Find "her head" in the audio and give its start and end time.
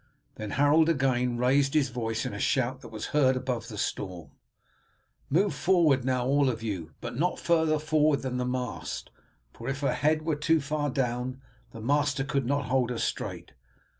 9.81-10.23